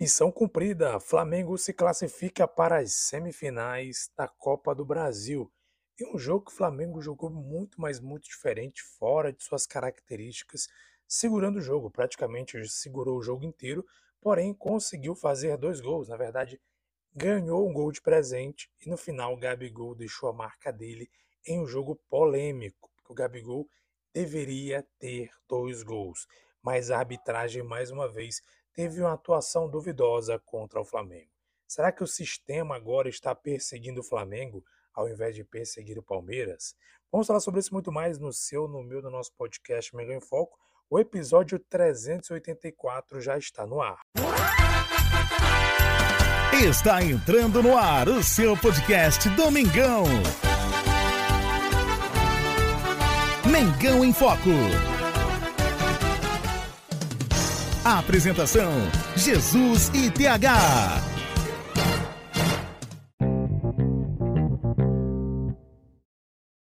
[0.00, 5.52] Missão cumprida, Flamengo se classifica para as semifinais da Copa do Brasil.
[6.00, 10.68] Em um jogo que o Flamengo jogou muito, mas muito diferente, fora de suas características,
[11.06, 13.84] segurando o jogo, praticamente segurou o jogo inteiro,
[14.22, 16.08] porém conseguiu fazer dois gols.
[16.08, 16.58] Na verdade,
[17.14, 21.10] ganhou um gol de presente e no final o Gabigol deixou a marca dele
[21.46, 23.68] em um jogo polêmico, o Gabigol
[24.14, 26.26] deveria ter dois gols,
[26.62, 28.40] mas a arbitragem mais uma vez
[28.74, 31.30] teve uma atuação duvidosa contra o Flamengo.
[31.66, 36.74] Será que o sistema agora está perseguindo o Flamengo ao invés de perseguir o Palmeiras?
[37.12, 40.20] Vamos falar sobre isso muito mais no seu, no meu, no nosso podcast Mengão em
[40.20, 40.58] Foco.
[40.88, 44.00] O episódio 384 já está no ar.
[46.52, 50.04] Está entrando no ar o seu podcast Domingão.
[53.50, 54.50] Mengão em Foco.
[57.90, 58.70] A apresentação:
[59.16, 60.46] Jesus e TH.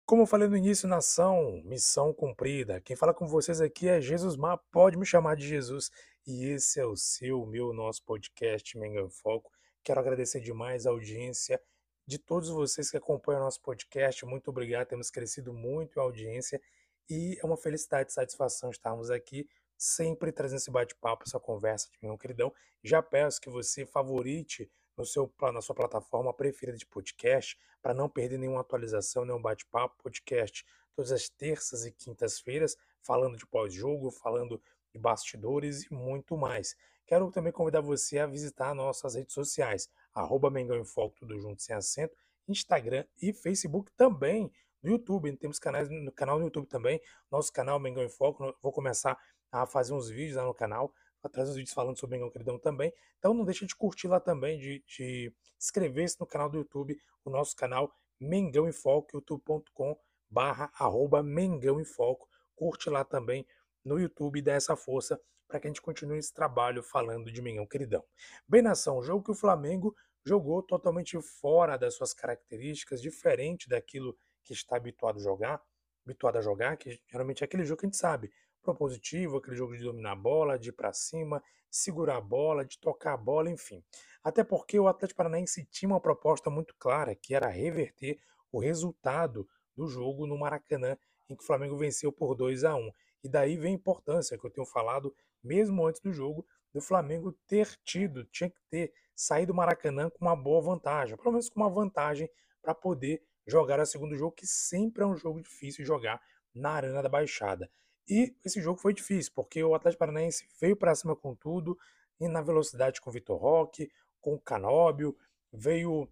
[0.06, 2.80] Como eu falei no início, nação, missão cumprida.
[2.80, 5.92] Quem fala com vocês aqui é Jesus Mar, pode me chamar de Jesus.
[6.25, 9.52] E esse é o seu, meu, nosso podcast Mengão em Foco.
[9.84, 11.59] Quero agradecer demais a audiência
[12.08, 14.25] de todos vocês que acompanham o nosso podcast.
[14.25, 16.62] Muito obrigado, temos crescido muito a audiência
[17.09, 19.45] e é uma felicidade e satisfação estarmos aqui
[19.78, 22.53] sempre trazendo esse bate-papo, essa conversa de meu queridão.
[22.83, 28.09] Já peço que você favorite no seu, na sua plataforma preferida de podcast, para não
[28.09, 30.66] perder nenhuma atualização, nenhum bate-papo, podcast
[30.97, 34.59] todas as terças e quintas-feiras, falando de pós-jogo, falando
[34.92, 36.75] de bastidores e muito mais.
[37.06, 41.62] Quero também convidar você a visitar nossas redes sociais, arroba Mengão em Foco, tudo junto
[41.62, 47.00] sem acento, Instagram e Facebook também, no YouTube, temos canais no canal no YouTube também,
[47.31, 49.17] nosso canal Mengão em Foco, vou começar
[49.52, 52.59] a fazer uns vídeos lá no canal, a trazer uns vídeos falando sobre Mengão Queridão
[52.59, 52.94] também.
[53.17, 57.30] Então não deixa de curtir lá também, de, de inscrever-se no canal do YouTube, o
[57.30, 59.98] nosso canal Mengão em Foco, youtube.com
[60.30, 62.28] barra arroba Mengão em Foco.
[62.56, 63.46] Curte lá também
[63.84, 67.41] no YouTube e dá essa força para que a gente continue esse trabalho falando de
[67.41, 68.03] Mengão Queridão.
[68.47, 74.53] Bem, nação, jogo que o Flamengo jogou totalmente fora das suas características, diferente daquilo que
[74.53, 75.62] está habituado a jogar,
[76.06, 78.31] habituado a jogar, que geralmente é aquele jogo que a gente sabe,
[78.62, 82.79] propositivo, aquele jogo de dominar a bola, de ir para cima, segurar a bola, de
[82.79, 83.84] tocar a bola, enfim.
[84.23, 88.19] Até porque o Atlético Paranaense tinha uma proposta muito clara, que era reverter
[88.51, 90.97] o resultado do jogo no Maracanã,
[91.29, 92.91] em que o Flamengo venceu por 2 a 1.
[93.23, 95.13] E daí vem a importância que eu tenho falado
[95.44, 100.25] mesmo antes do jogo, do Flamengo ter tido, tinha que ter saído do Maracanã com
[100.25, 102.29] uma boa vantagem, pelo menos com uma vantagem
[102.62, 106.22] para poder jogar o segundo jogo, que sempre é um jogo difícil jogar
[106.53, 107.69] na Arena da Baixada.
[108.09, 111.78] E esse jogo foi difícil, porque o Atlético Paranaense veio para cima com tudo,
[112.19, 113.91] e na velocidade com o Vitor Roque,
[114.22, 115.16] com o Canóbio,
[115.51, 116.09] veio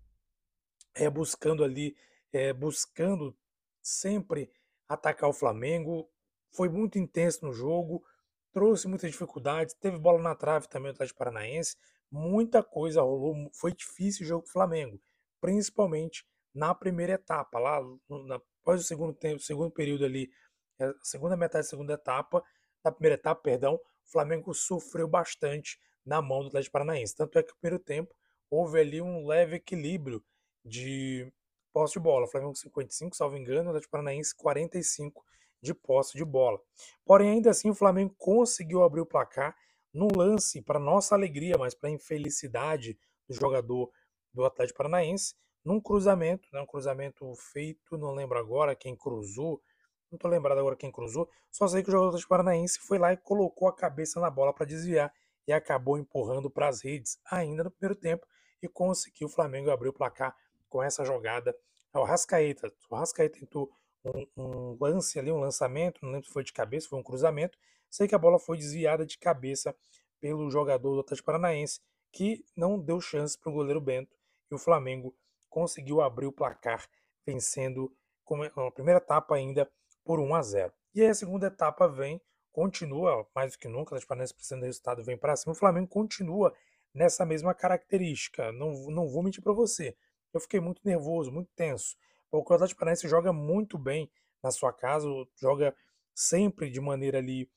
[0.94, 1.96] é, buscando ali,
[2.32, 3.36] é, buscando
[3.82, 4.52] sempre
[4.88, 6.10] atacar o Flamengo.
[6.52, 8.04] Foi muito intenso no jogo,
[8.52, 11.76] trouxe muitas dificuldades, teve bola na trave também o Atlético Paranaense,
[12.12, 15.02] muita coisa rolou, foi difícil o jogo do Flamengo,
[15.42, 20.32] principalmente na primeira etapa, lá na, após o segundo tempo, segundo período ali
[20.80, 22.44] a segunda metade da segunda etapa,
[22.84, 27.16] da primeira etapa, perdão, o Flamengo sofreu bastante na mão do Atlético Paranaense.
[27.16, 28.16] Tanto é que no primeiro tempo
[28.50, 30.24] houve ali um leve equilíbrio
[30.64, 31.32] de
[31.74, 32.26] posse de bola.
[32.26, 35.26] O Flamengo 55, salvo engano, o Atlético Paranaense 45
[35.62, 36.60] de posse de bola.
[37.04, 39.56] Porém, ainda assim, o Flamengo conseguiu abrir o placar
[39.94, 43.90] no lance, para nossa alegria, mas para infelicidade do jogador
[44.34, 45.34] do Atlético Paranaense,
[45.64, 49.62] num cruzamento, né, um cruzamento feito, não lembro agora quem cruzou,
[50.16, 53.12] não tô lembrado agora quem cruzou, só sei que o jogador do Paranaense foi lá
[53.12, 55.14] e colocou a cabeça na bola para desviar
[55.46, 58.26] e acabou empurrando para as redes ainda no primeiro tempo
[58.62, 60.36] e conseguiu o Flamengo abrir o placar
[60.70, 61.56] com essa jogada.
[61.94, 63.70] É o Rascaeta, o Rascaeta tentou
[64.06, 67.58] um, um, lance ali, um lançamento, não lembro se foi de cabeça, foi um cruzamento.
[67.90, 69.76] Sei que a bola foi desviada de cabeça
[70.20, 71.80] pelo jogador do Atlético Paranaense,
[72.12, 74.16] que não deu chance para o goleiro Bento
[74.50, 75.14] e o Flamengo
[75.50, 76.86] conseguiu abrir o placar,
[77.26, 77.94] vencendo
[78.56, 79.70] a primeira etapa ainda
[80.06, 80.74] por 1 a 0.
[80.94, 82.22] E aí a segunda etapa vem,
[82.54, 85.88] continua mais do que nunca, Atlético Paranaense precisando do resultado vem para cima, o Flamengo
[85.88, 86.54] continua
[86.94, 88.52] nessa mesma característica.
[88.54, 89.98] Não, não vou mentir para você.
[90.34, 91.98] Eu fiquei muito nervoso, muito tenso.
[92.32, 94.10] O Atlético Paranaense joga muito bem
[94.42, 95.76] na sua casa, joga
[96.14, 97.50] sempre de maneira ali,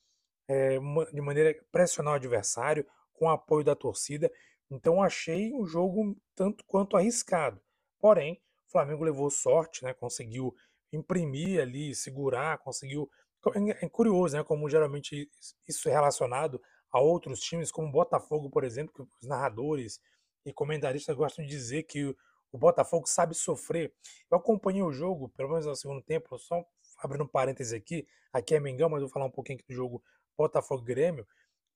[0.47, 0.77] é,
[1.13, 4.31] de maneira pressionar o adversário, com o apoio da torcida.
[4.69, 7.61] Então achei o jogo tanto quanto arriscado.
[7.99, 9.93] Porém, o Flamengo levou sorte, né?
[9.93, 10.55] Conseguiu
[10.91, 13.09] imprimir ali, segurar, conseguiu.
[13.55, 14.43] É, é curioso, né?
[14.43, 15.29] Como geralmente
[15.67, 19.99] isso é relacionado a outros times, como o Botafogo, por exemplo, que os narradores
[20.45, 22.15] e comentaristas gostam de dizer que
[22.51, 23.93] o Botafogo sabe sofrer.
[24.29, 26.65] Eu acompanhei o jogo, pelo menos no segundo tempo, só
[26.97, 30.03] abrindo um parêntese aqui, aqui é Mengão, mas vou falar um pouquinho do jogo
[30.37, 31.25] Botafogo-Grêmio,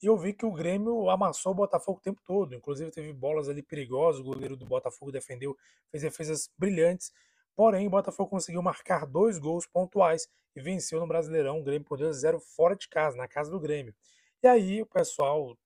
[0.01, 3.47] e eu vi que o Grêmio amassou o Botafogo o tempo todo, inclusive teve bolas
[3.47, 5.55] ali perigosas, o goleiro do Botafogo defendeu,
[5.89, 7.13] fez defesas brilhantes,
[7.55, 11.97] porém o Botafogo conseguiu marcar dois gols pontuais e venceu no Brasileirão o Grêmio por
[11.97, 13.93] 2 a 0 fora de casa, na casa do Grêmio.
[14.41, 15.57] E aí o pessoal,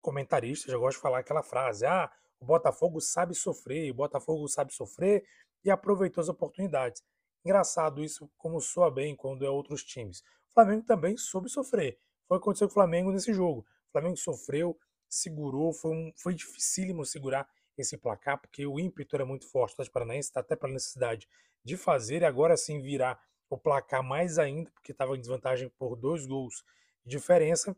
[0.00, 4.72] comentarista, já gosta de falar aquela frase, ah, o Botafogo sabe sofrer, o Botafogo sabe
[4.72, 5.24] sofrer
[5.64, 7.02] e aproveitou as oportunidades.
[7.44, 10.20] Engraçado isso, como soa bem quando é outros times.
[10.50, 11.98] O Flamengo também soube sofrer.
[12.26, 13.60] Foi o que aconteceu com o Flamengo nesse jogo.
[13.88, 14.76] O Flamengo sofreu,
[15.08, 19.72] segurou, foi, um, foi dificílimo segurar esse placar, porque o ímpeto era muito forte.
[19.72, 21.28] O Atlético Paranaense está até pela necessidade
[21.64, 25.96] de fazer e agora sim virar o placar mais ainda, porque estava em desvantagem por
[25.96, 26.64] dois gols
[27.04, 27.76] de diferença.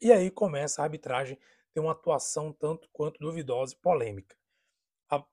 [0.00, 1.38] E aí começa a arbitragem
[1.72, 4.36] tem uma atuação tanto quanto duvidosa e polêmica.
[5.08, 5.24] A,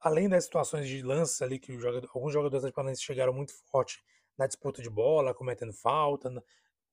[0.00, 4.02] além das situações de lance ali que jogador, alguns jogadores Paranaense chegaram muito forte
[4.36, 6.30] na disputa de bola, cometendo falta,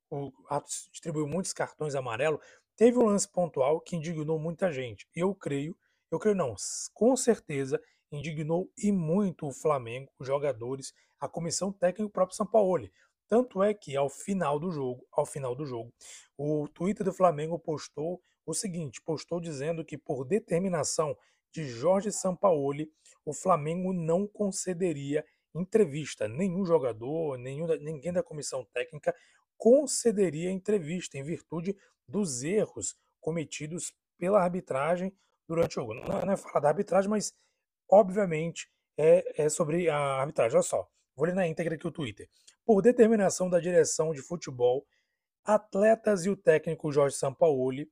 [0.09, 2.39] o Atos distribuiu muitos cartões amarelos,
[2.75, 5.07] teve um lance pontual que indignou muita gente.
[5.15, 5.75] E eu creio,
[6.15, 6.55] eu creio não,
[6.93, 7.81] com certeza
[8.11, 12.91] indignou e muito o Flamengo, os jogadores, a comissão técnica e o próprio Sampaoli.
[13.27, 15.91] Tanto é que ao final do jogo, ao final do jogo,
[16.37, 21.17] o Twitter do Flamengo postou o seguinte: postou dizendo que, por determinação
[21.51, 22.91] de Jorge Sampaoli,
[23.25, 25.25] o Flamengo não concederia
[25.55, 26.27] entrevista.
[26.27, 29.15] Nenhum jogador, nenhum, ninguém da comissão técnica
[29.57, 31.75] concederia entrevista em virtude
[32.07, 35.11] dos erros cometidos pela arbitragem
[35.47, 35.93] durante o jogo.
[35.93, 37.33] Não, não é falar da arbitragem, mas
[37.89, 40.55] obviamente é, é sobre a arbitragem.
[40.55, 42.29] Olha só, vou ler na íntegra aqui o Twitter.
[42.65, 44.85] Por determinação da direção de futebol,
[45.43, 47.89] atletas e o técnico Jorge Sampaoli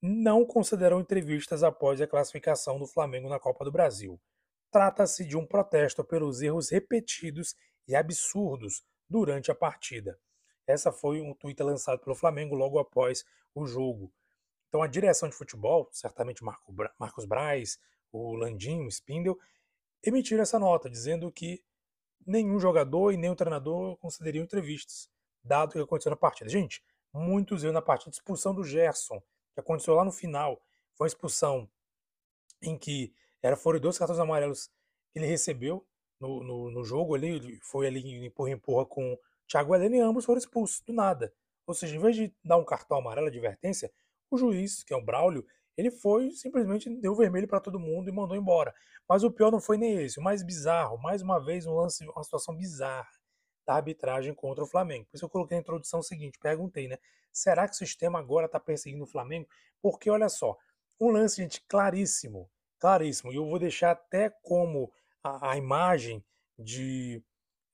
[0.00, 4.20] não consideram entrevistas após a classificação do Flamengo na Copa do Brasil.
[4.70, 7.54] Trata-se de um protesto pelos erros repetidos
[7.88, 10.18] e absurdos durante a partida.
[10.66, 13.24] Essa foi um tweet lançado pelo Flamengo logo após
[13.54, 14.12] o jogo.
[14.76, 17.80] Então a direção de futebol, certamente Marco Marcos Braz,
[18.12, 19.38] o Landim, o Spindle,
[20.04, 21.64] emitiram essa nota dizendo que
[22.26, 25.08] nenhum jogador e o treinador considerariam entrevistas,
[25.42, 26.50] dado o que aconteceu na partida.
[26.50, 29.18] Gente, muitos erros na partida, expulsão do Gerson,
[29.54, 30.60] que aconteceu lá no final,
[30.92, 31.66] foi uma expulsão
[32.60, 34.66] em que era, foram dois cartões amarelos
[35.10, 35.86] que ele recebeu
[36.20, 39.18] no, no, no jogo ali, foi ali empurra-empurra com o
[39.48, 41.32] Thiago Helena e ambos foram expulsos, do nada.
[41.66, 43.90] Ou seja, em vez de dar um cartão amarelo advertência,
[44.30, 45.44] o juiz, que é o Braulio,
[45.76, 48.74] ele foi simplesmente deu vermelho para todo mundo e mandou embora.
[49.08, 52.04] Mas o pior não foi nem esse, o mais bizarro, mais uma vez um lance,
[52.08, 53.08] uma situação bizarra
[53.66, 55.06] da arbitragem contra o Flamengo.
[55.06, 56.96] Por isso eu coloquei na introdução o seguinte, perguntei, né?
[57.32, 59.48] Será que o sistema agora está perseguindo o Flamengo?
[59.82, 60.56] Porque olha só,
[61.00, 63.32] um lance, gente, claríssimo, claríssimo.
[63.32, 64.90] E eu vou deixar até como
[65.22, 66.24] a, a imagem
[66.58, 67.22] de.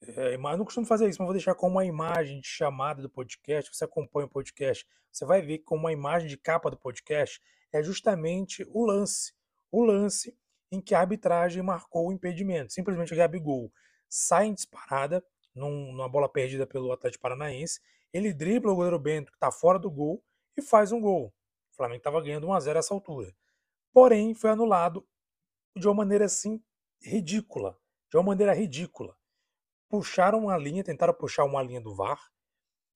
[0.08, 3.74] É, não costumo fazer isso, mas vou deixar como uma imagem de chamada do podcast.
[3.74, 7.40] Você acompanha o podcast, você vai ver como uma imagem de capa do podcast
[7.72, 9.32] é justamente o lance.
[9.70, 10.36] O lance
[10.70, 12.72] em que a arbitragem marcou o impedimento.
[12.72, 13.72] Simplesmente o Gabigol
[14.08, 17.80] sai em disparada, num, numa bola perdida pelo Atlético Paranaense,
[18.12, 20.22] ele dribla o goleiro Bento, que está fora do gol,
[20.56, 21.32] e faz um gol.
[21.72, 23.34] O Flamengo estava ganhando 1 a 0 essa altura.
[23.92, 25.06] Porém, foi anulado
[25.76, 26.62] de uma maneira assim
[27.00, 27.78] ridícula.
[28.10, 29.16] De uma maneira ridícula.
[29.92, 32.32] Puxaram uma linha, tentaram puxar uma linha do VAR,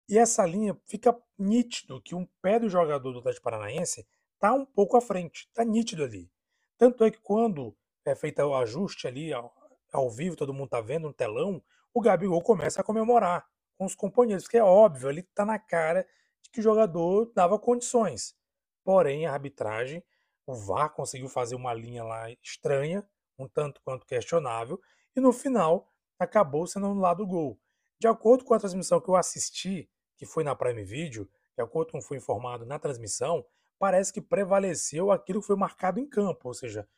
[0.08, 4.64] e essa linha fica nítido que um pé do jogador do Atlético Paranaense está um
[4.64, 6.32] pouco à frente, está nítido ali.
[6.78, 9.54] Tanto é que quando é feito o ajuste ali ao,
[9.92, 11.62] ao vivo, todo mundo está vendo no telão,
[11.92, 16.08] o Gabigol começa a comemorar com os companheiros, porque é óbvio, ali está na cara
[16.42, 18.34] de que o jogador dava condições.
[18.82, 20.02] Porém, a arbitragem,
[20.46, 23.06] o VAR conseguiu fazer uma linha lá estranha,
[23.38, 24.80] um tanto quanto questionável,
[25.14, 27.58] e no final acabou sendo anulado o gol.
[27.98, 31.92] De acordo com a transmissão que eu assisti, que foi na Prime Video, de acordo
[31.92, 33.44] com o que foi informado na transmissão,
[33.78, 36.88] parece que prevaleceu aquilo que foi marcado em campo, ou seja,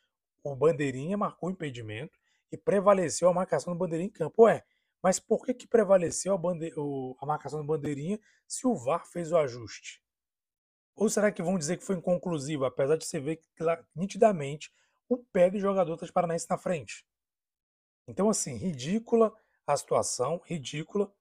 [0.43, 2.17] o bandeirinha marcou o impedimento
[2.51, 4.43] e prevaleceu a marcação do bandeirinha em campo.
[4.43, 4.63] Ué,
[5.01, 6.73] mas por que, que prevaleceu a, bande...
[7.19, 10.01] a marcação do bandeirinha se o VAR fez o ajuste?
[10.95, 13.41] Ou será que vão dizer que foi inconclusivo, apesar de você ver
[13.95, 14.71] nitidamente
[15.07, 17.05] o pé do jogador das Paranaense na frente?
[18.09, 19.31] Então, assim, ridícula
[19.67, 21.13] a situação, ridícula,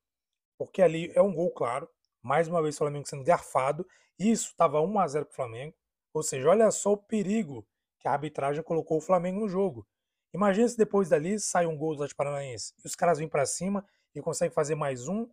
[0.56, 1.86] porque ali é um gol claro,
[2.22, 3.86] mais uma vez o Flamengo sendo garfado,
[4.18, 5.76] isso estava 1 a 0 para o Flamengo,
[6.14, 7.68] ou seja, olha só o perigo
[7.98, 9.86] que a arbitragem colocou o Flamengo no jogo.
[10.32, 13.44] Imagina se depois dali sai um gol do Atlético Paranaense e os caras vêm para
[13.44, 15.28] cima e conseguem fazer mais um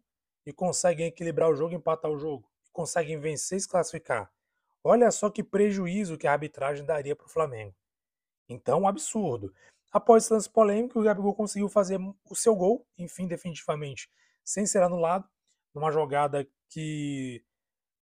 [0.45, 4.29] e conseguem equilibrar o jogo, empatar o jogo, conseguem vencer e se classificar.
[4.83, 7.73] Olha só que prejuízo que a arbitragem daria para o Flamengo.
[8.49, 9.53] Então, absurdo.
[9.95, 11.97] Após esse lance polêmico, o Gabigol conseguiu fazer
[12.29, 14.09] o seu gol, enfim, definitivamente,
[14.43, 15.25] sem ser anulado,
[15.73, 17.41] numa jogada que.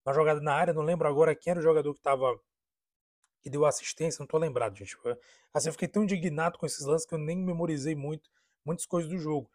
[0.03, 2.35] Uma jogada na área, não lembro agora quem era o jogador que estava.
[3.43, 4.97] que deu assistência, não estou lembrado, gente.
[5.53, 8.27] Assim, eu fiquei tão indignado com esses lances que eu nem memorizei muito,
[8.65, 9.47] muitas coisas do jogo.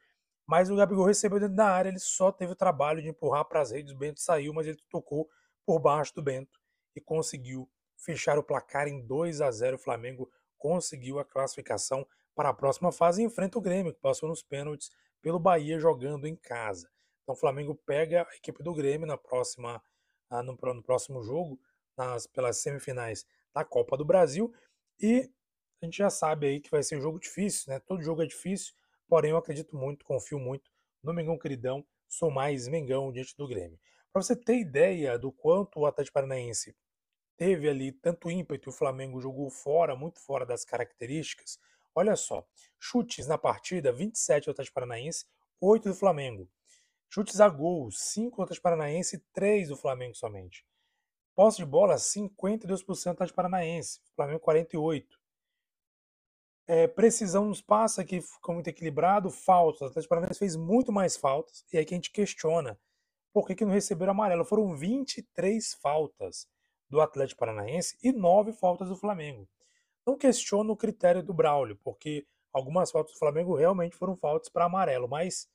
[0.46, 3.62] Mas o Gabigol recebeu dentro da área, ele só teve o trabalho de empurrar para
[3.62, 5.28] as redes, o Bento saiu, mas ele tocou
[5.66, 6.60] por baixo do Bento
[6.94, 9.74] e conseguiu fechar o placar em 2 a 0.
[9.74, 12.06] O Flamengo conseguiu a classificação
[12.38, 16.24] para a próxima fase e enfrenta o Grêmio, que passou nos pênaltis pelo Bahia jogando
[16.24, 16.88] em casa.
[17.24, 19.82] Então o Flamengo pega a equipe do Grêmio na próxima,
[20.30, 21.58] ah, no, próximo jogo,
[21.96, 24.54] nas, pelas semifinais da Copa do Brasil.
[25.00, 25.28] E
[25.82, 27.80] a gente já sabe aí que vai ser um jogo difícil, né?
[27.80, 28.72] Todo jogo é difícil,
[29.08, 30.70] porém eu acredito muito, confio muito
[31.02, 33.80] no Mengão Queridão, sou mais Mengão diante do Grêmio.
[34.12, 36.76] Para você ter ideia do quanto o Atlético Paranaense
[37.36, 41.58] teve ali tanto ímpeto o Flamengo jogou fora, muito fora das características,
[41.94, 42.46] olha só,
[42.78, 45.26] chutes na partida, 27 do Atlético Paranaense,
[45.60, 46.48] 8 do Flamengo.
[47.10, 50.64] Chutes a gol, 5 do Atlético Paranaense e 3 do Flamengo somente.
[51.34, 55.06] Posse de bola, 52% do Atlético Paranaense, Flamengo 48%.
[56.66, 59.80] É, precisão nos passa, que ficou muito equilibrado, faltas.
[59.80, 62.78] O Atlético Paranaense fez muito mais faltas, e aí que a gente questiona
[63.32, 64.44] por que, que não receberam amarelo.
[64.44, 66.46] Foram 23 faltas
[66.90, 69.48] do Atlético Paranaense e 9 faltas do Flamengo.
[70.08, 74.64] Não questiono o critério do Braulio, porque algumas faltas do Flamengo realmente foram faltas para
[74.64, 75.46] amarelo, mas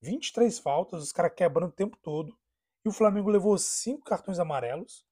[0.00, 2.34] 23 faltas, os caras quebrando o tempo todo.
[2.82, 5.04] E o Flamengo levou 5 cartões amarelos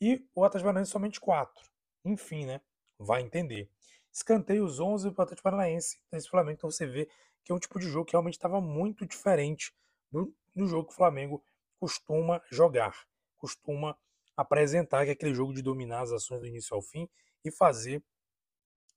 [0.00, 1.68] e o Atlético Paranaense somente 4.
[2.04, 2.60] Enfim, né?
[2.96, 3.68] Vai entender.
[4.12, 6.58] Escanteios 11 para o Atlético Paranaense nesse Flamengo.
[6.58, 7.10] Então você vê
[7.42, 9.74] que é um tipo de jogo que realmente estava muito diferente
[10.12, 11.42] do, do jogo que o Flamengo
[11.80, 13.04] costuma jogar,
[13.36, 13.98] costuma
[14.36, 17.08] apresentar, que é aquele jogo de dominar as ações do início ao fim
[17.44, 18.02] e fazer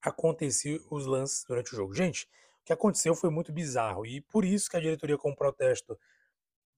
[0.02, 1.94] acontecer os lances durante o jogo.
[1.94, 2.30] Gente,
[2.66, 5.98] que aconteceu foi muito bizarro e por isso que a diretoria, com protesto,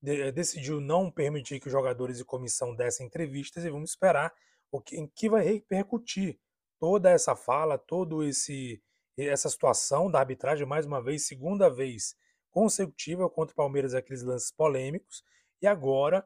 [0.01, 4.33] de, decidiu não permitir que os jogadores e comissão dessem entrevistas e vamos esperar
[4.71, 6.37] o que, em que vai repercutir
[6.79, 8.81] toda essa fala, todo esse
[9.17, 12.15] essa situação da arbitragem mais uma vez, segunda vez
[12.51, 15.23] consecutiva contra o Palmeiras aqueles lances polêmicos
[15.59, 16.23] e agora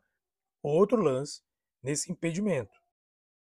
[0.62, 1.42] outro lance
[1.84, 2.80] nesse impedimento.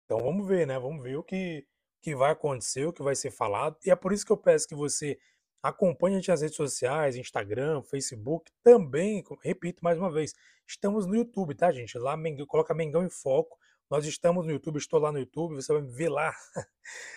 [0.04, 0.78] Então vamos ver, né?
[0.78, 1.66] Vamos ver o que
[2.02, 3.78] que vai acontecer, o que vai ser falado.
[3.82, 5.18] E é por isso que eu peço que você
[5.64, 10.34] Acompanhe a gente nas redes sociais, Instagram, Facebook, também, repito mais uma vez,
[10.68, 11.96] estamos no YouTube, tá, gente?
[11.96, 13.56] Lá, Mengão, coloca Mengão em Foco.
[13.90, 16.34] Nós estamos no YouTube, estou lá no YouTube, você vai me ver lá.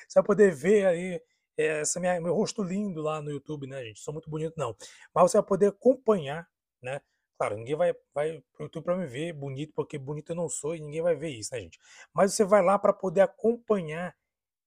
[0.07, 1.21] você vai poder ver aí
[1.57, 3.99] eh, essa minha, meu rosto lindo lá no YouTube, né, gente?
[3.99, 4.73] Sou muito bonito, não.
[5.13, 6.47] Mas você vai poder acompanhar,
[6.81, 7.01] né?
[7.37, 10.75] Claro, ninguém vai, vai pro YouTube para me ver bonito, porque bonito eu não sou
[10.75, 11.79] e ninguém vai ver isso, né, gente?
[12.13, 14.15] Mas você vai lá para poder acompanhar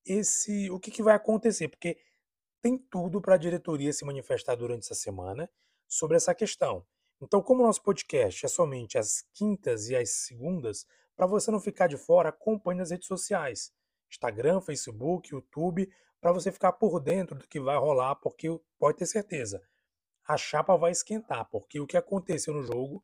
[0.06, 1.98] esse o que, que vai acontecer, porque
[2.62, 5.50] tem tudo para a diretoria se manifestar durante essa semana
[5.88, 6.86] sobre essa questão.
[7.20, 10.86] Então, como o nosso podcast é somente às quintas e às segundas,
[11.16, 13.72] para você não ficar de fora, acompanhe nas redes sociais:
[14.10, 18.48] Instagram, Facebook, YouTube, para você ficar por dentro do que vai rolar, porque
[18.78, 19.60] pode ter certeza,
[20.30, 23.02] a chapa vai esquentar, porque o que aconteceu no jogo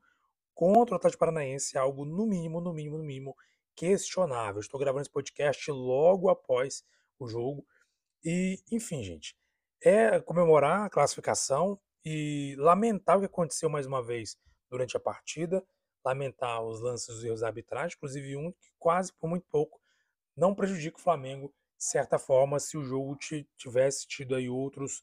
[0.54, 3.36] contra o Atlético Paranaense é algo, no mínimo, no mínimo, no mínimo,
[3.74, 4.60] questionável.
[4.60, 6.84] Estou gravando esse podcast logo após
[7.18, 7.66] o jogo.
[8.24, 9.36] E, enfim, gente,
[9.82, 14.38] é comemorar a classificação e lamentar o que aconteceu mais uma vez
[14.70, 15.66] durante a partida,
[16.04, 19.80] lamentar os lances dos erros da arbitragem, inclusive um que quase por muito pouco
[20.36, 23.18] não prejudica o Flamengo de certa forma se o jogo
[23.56, 25.02] tivesse tido aí outros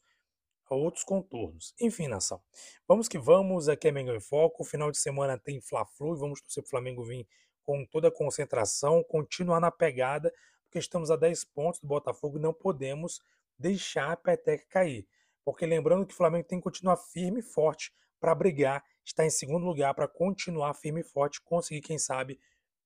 [0.70, 1.74] outros contornos.
[1.80, 2.40] Enfim, nação.
[2.86, 4.64] Vamos que vamos, aqui é Mengão em Foco.
[4.64, 7.26] Final de semana tem Fla-Flu e vamos torcer para o Flamengo vir
[7.62, 10.32] com toda a concentração, continuar na pegada,
[10.64, 13.20] porque estamos a 10 pontos do Botafogo e não podemos
[13.58, 15.06] deixar a peteca cair.
[15.44, 19.30] Porque lembrando que o Flamengo tem que continuar firme e forte para brigar, estar em
[19.30, 22.40] segundo lugar, para continuar firme e forte, conseguir, quem sabe,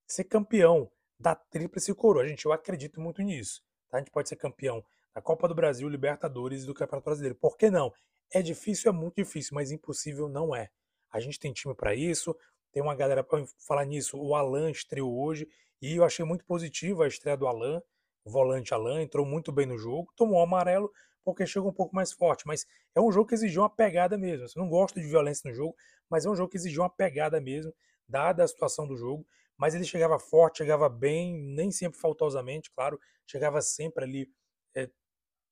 [0.07, 2.27] ser campeão da Tríplice Coroa.
[2.27, 3.63] Gente, eu acredito muito nisso.
[3.89, 3.99] Tá?
[3.99, 4.85] A gente pode ser campeão
[5.19, 7.35] da Copa do Brasil, Libertadores e do Campeonato Brasileiro.
[7.35, 7.93] Por que não?
[8.33, 10.69] É difícil, é muito difícil, mas impossível não é.
[11.11, 12.37] A gente tem time para isso,
[12.71, 14.17] tem uma galera para falar nisso.
[14.17, 15.49] O Alan estreou hoje
[15.83, 17.83] e eu achei muito positiva a estreia do Alan
[18.25, 20.93] volante Alain, entrou muito bem no jogo, tomou amarelo
[21.25, 24.47] porque chegou um pouco mais forte, mas é um jogo que exigiu uma pegada mesmo.
[24.47, 25.75] Eu não gosto de violência no jogo,
[26.09, 27.75] mas é um jogo que exigiu uma pegada mesmo,
[28.07, 29.27] dada a situação do jogo.
[29.57, 34.31] Mas ele chegava forte, chegava bem, nem sempre faltosamente, claro, chegava sempre ali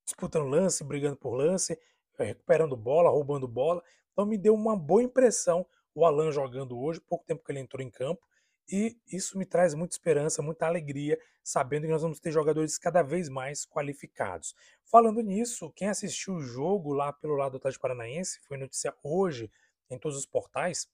[0.07, 1.79] disputando lance, brigando por lance,
[2.19, 3.83] é, recuperando bola, roubando bola.
[4.13, 7.83] Então me deu uma boa impressão o Alan jogando hoje, pouco tempo que ele entrou
[7.83, 8.23] em campo,
[8.69, 13.01] E isso me traz muita esperança, muita alegria, sabendo que nós vamos ter jogadores cada
[13.01, 14.57] vez mais qualificados.
[14.85, 19.51] Falando nisso, quem assistiu o jogo lá pelo lado do Atlético Paranaense, foi notícia hoje
[19.89, 20.89] em todos os portais,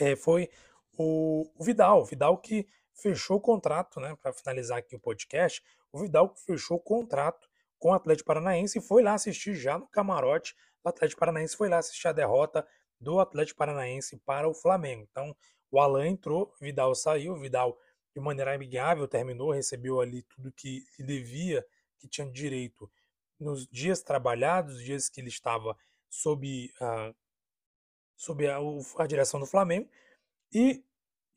[0.00, 0.48] é, foi
[0.96, 2.00] o, o Vidal.
[2.00, 5.62] O Vidal que fechou o contrato, né, para finalizar aqui o podcast,
[5.92, 7.49] o Vidal que fechou o contrato
[7.80, 11.68] com o Atlético Paranaense e foi lá assistir já no camarote do Atlético Paranaense, foi
[11.68, 12.64] lá assistir a derrota
[13.00, 15.08] do Atlético Paranaense para o Flamengo.
[15.10, 15.34] Então,
[15.70, 17.76] o Alan entrou, Vidal saiu, Vidal
[18.14, 21.66] de maneira amigável terminou, recebeu ali tudo que, que devia,
[21.98, 22.90] que tinha direito
[23.38, 25.76] nos dias trabalhados, dias que ele estava
[26.10, 27.14] sob a,
[28.16, 28.58] sob a,
[28.98, 29.88] a direção do Flamengo
[30.52, 30.84] e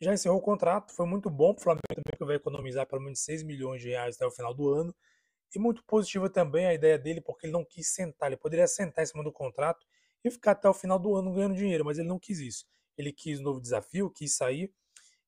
[0.01, 0.91] já encerrou o contrato.
[0.93, 3.89] Foi muito bom para o Flamengo também, que vai economizar pelo menos 6 milhões de
[3.89, 4.93] reais até o final do ano.
[5.55, 8.29] E muito positiva também a ideia dele, porque ele não quis sentar.
[8.29, 9.85] Ele poderia sentar em cima do contrato
[10.23, 12.65] e ficar até o final do ano ganhando dinheiro, mas ele não quis isso
[12.97, 14.71] ele quis um novo desafio, quis sair.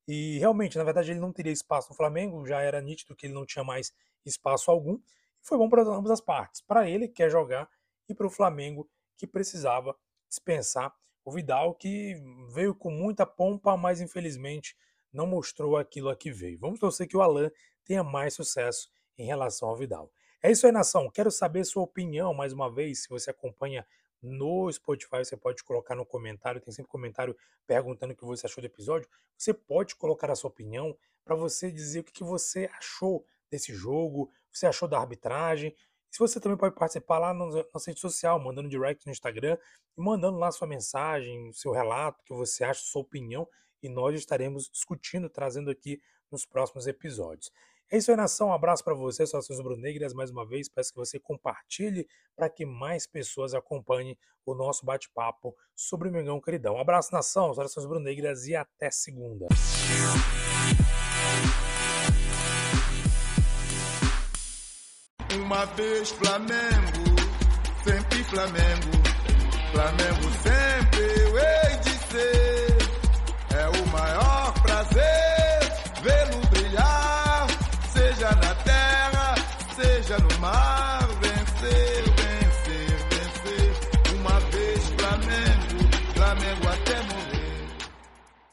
[0.08, 3.34] E realmente, na verdade, ele não teria espaço no Flamengo, já era nítido que ele
[3.34, 3.91] não tinha mais
[4.25, 5.00] espaço algum.
[5.41, 6.62] Foi bom para ambas as partes.
[6.62, 7.70] Para ele, que quer jogar,
[8.08, 9.96] e para o Flamengo, que precisava
[10.29, 12.15] dispensar o Vidal, que
[12.53, 14.75] veio com muita pompa, mas infelizmente
[15.12, 16.60] não mostrou aquilo a que veio.
[16.60, 17.50] Vamos torcer que o Alan
[17.84, 20.12] tenha mais sucesso em relação ao Vidal.
[20.41, 21.10] É isso aí, nação.
[21.10, 23.86] Quero saber sua opinião mais uma vez, se você acompanha
[24.22, 27.36] no Spotify você pode colocar no comentário, tem sempre comentário
[27.67, 29.07] perguntando o que você achou do episódio.
[29.38, 34.31] Você pode colocar a sua opinião para você dizer o que você achou desse jogo,
[34.51, 35.75] você achou da arbitragem.
[36.10, 39.57] Se você também pode participar lá na nossa rede social, mandando direct no Instagram
[39.95, 43.48] mandando lá sua mensagem, seu relato, o que você acha, sua opinião,
[43.81, 47.51] e nós estaremos discutindo, trazendo aqui nos próximos episódios.
[47.92, 48.48] É isso aí, nação.
[48.48, 50.13] Um abraço para você, saudações rubro-negras.
[50.13, 55.56] Mais uma vez, peço que você compartilhe para que mais pessoas acompanhem o nosso bate-papo
[55.75, 56.75] sobre o Mengão Queridão.
[56.75, 59.48] Um abraço, nação, saudações rubro-negras e até segunda.
[65.36, 67.15] Uma vez Flamengo,
[67.84, 68.91] sempre Flamengo,
[69.71, 70.75] Flamengo sempre.